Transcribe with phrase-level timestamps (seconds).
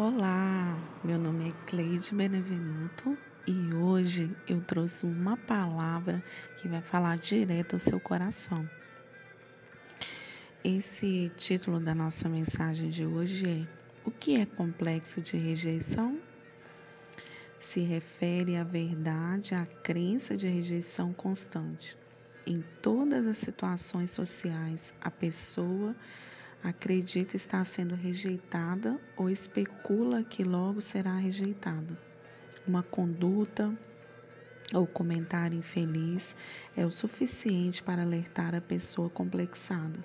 [0.00, 6.22] Olá, meu nome é Cleide Benevenuto e hoje eu trouxe uma palavra
[6.56, 8.64] que vai falar direto ao seu coração.
[10.62, 13.66] Esse título da nossa mensagem de hoje é
[14.04, 16.16] O que é complexo de rejeição?
[17.58, 21.96] Se refere à verdade, à crença de rejeição constante.
[22.46, 25.92] Em todas as situações sociais, a pessoa
[26.62, 31.96] acredita estar sendo rejeitada ou especula que logo será rejeitada.
[32.66, 33.72] Uma conduta
[34.74, 36.36] ou comentário infeliz
[36.76, 39.98] é o suficiente para alertar a pessoa complexada.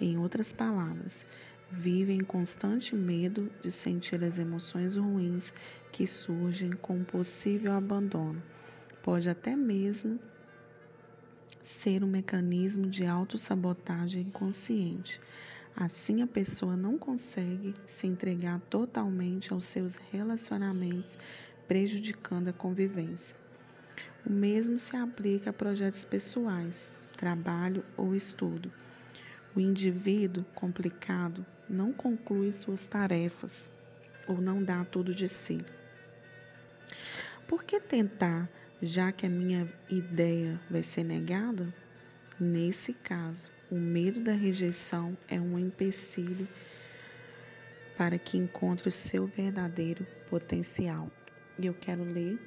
[0.00, 1.26] Em outras palavras,
[1.70, 5.52] vive em constante medo de sentir as emoções ruins
[5.92, 8.42] que surgem com um possível abandono.
[9.02, 10.18] Pode até mesmo
[11.60, 15.20] ser um mecanismo de autossabotagem inconsciente
[15.76, 21.18] Assim, a pessoa não consegue se entregar totalmente aos seus relacionamentos,
[21.66, 23.36] prejudicando a convivência.
[24.26, 28.70] O mesmo se aplica a projetos pessoais, trabalho ou estudo.
[29.54, 33.70] O indivíduo complicado não conclui suas tarefas
[34.26, 35.64] ou não dá tudo de si.
[37.48, 38.48] Por que tentar,
[38.80, 41.66] já que a minha ideia vai ser negada?
[42.42, 46.48] Nesse caso, o medo da rejeição é um empecilho
[47.98, 51.10] para que encontre o seu verdadeiro potencial.
[51.58, 52.40] E eu quero ler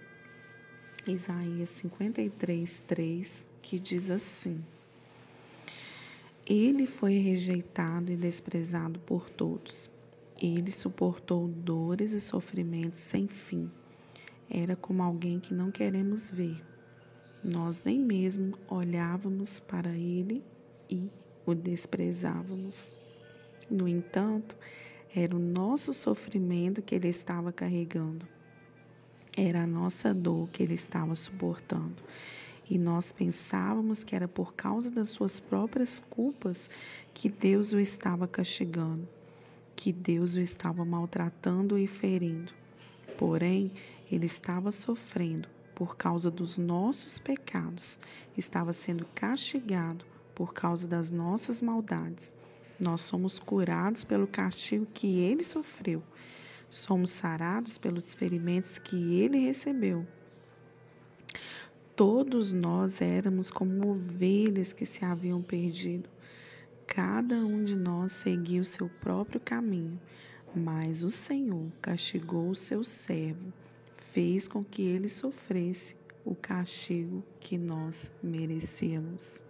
[1.07, 4.65] Isaías 53, 3, que diz assim:
[6.49, 9.91] Ele foi rejeitado e desprezado por todos.
[10.41, 13.69] Ele suportou dores e sofrimentos sem fim.
[14.49, 16.72] Era como alguém que não queremos ver
[17.43, 20.41] nós nem mesmo olhávamos para ele
[20.89, 21.09] e
[21.45, 22.95] o desprezávamos.
[23.69, 24.55] No entanto,
[25.13, 28.25] era o nosso sofrimento que ele estava carregando.
[29.35, 32.01] Era a nossa dor que ele estava suportando.
[32.69, 36.69] E nós pensávamos que era por causa das suas próprias culpas
[37.13, 39.05] que Deus o estava castigando,
[39.75, 42.53] que Deus o estava maltratando e ferindo.
[43.17, 43.69] Porém,
[44.09, 47.97] ele estava sofrendo por causa dos nossos pecados,
[48.37, 52.33] estava sendo castigado por causa das nossas maldades.
[52.79, 56.03] Nós somos curados pelo castigo que ele sofreu.
[56.69, 60.05] Somos sarados pelos ferimentos que ele recebeu.
[61.95, 66.09] Todos nós éramos como ovelhas que se haviam perdido.
[66.87, 69.99] Cada um de nós seguiu seu próprio caminho,
[70.55, 73.53] mas o Senhor castigou o seu servo
[74.13, 79.43] fez com que ele sofresse o castigo que nós merecíamos.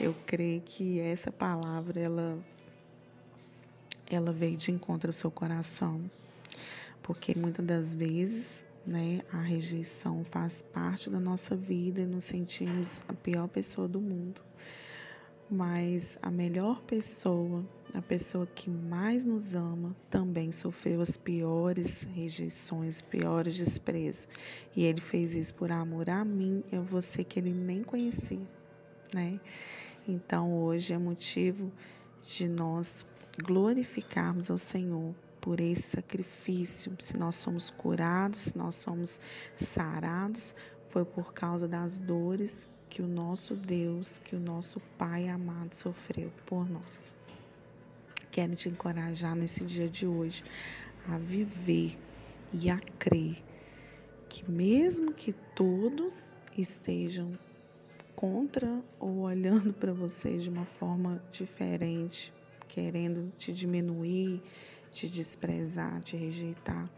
[0.00, 2.38] Eu creio que essa palavra ela
[4.08, 6.08] ela veio de encontro ao seu coração,
[7.02, 13.02] porque muitas das vezes, né, a rejeição faz parte da nossa vida e nos sentimos
[13.08, 14.40] a pior pessoa do mundo
[15.50, 17.62] mas a melhor pessoa,
[17.94, 24.26] a pessoa que mais nos ama, também sofreu as piores rejeições, piores desprezos.
[24.74, 28.42] E ele fez isso por amor a mim e a você que ele nem conhecia,
[29.14, 29.40] né?
[30.08, 31.72] Então hoje é motivo
[32.24, 33.06] de nós
[33.42, 36.92] glorificarmos ao Senhor por esse sacrifício.
[36.98, 39.20] Se nós somos curados, se nós somos
[39.56, 40.54] sarados,
[40.88, 46.32] foi por causa das dores que o nosso Deus, que o nosso Pai amado sofreu
[46.46, 47.14] por nós.
[48.34, 50.42] Quero te encorajar nesse dia de hoje
[51.06, 51.96] a viver
[52.52, 53.40] e a crer
[54.28, 57.30] que, mesmo que todos estejam
[58.16, 62.32] contra ou olhando para você de uma forma diferente,
[62.66, 64.42] querendo te diminuir,
[64.90, 66.90] te desprezar, te rejeitar,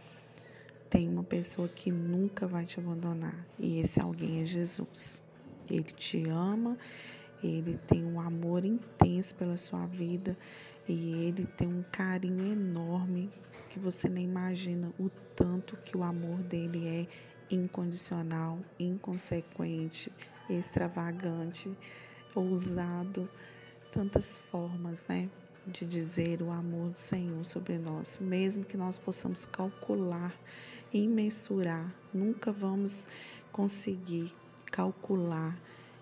[0.88, 5.22] tem uma pessoa que nunca vai te abandonar e esse alguém é Jesus.
[5.69, 6.78] Ele te ama,
[7.44, 10.34] ele tem um amor intenso pela sua vida
[10.88, 13.31] e ele tem um carinho enorme
[13.70, 20.12] que você nem imagina o tanto que o amor dele é incondicional, inconsequente,
[20.49, 21.70] extravagante,
[22.34, 23.28] ousado,
[23.93, 25.28] tantas formas, né?
[25.66, 30.32] De dizer o amor do Senhor sobre nós, mesmo que nós possamos calcular
[30.93, 33.06] e mensurar, nunca vamos
[33.50, 34.32] conseguir
[34.70, 35.58] calcular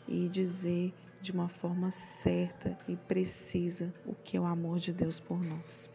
[0.06, 0.92] e dizer
[1.24, 5.88] de uma forma certa e precisa o que é o amor de Deus por nós.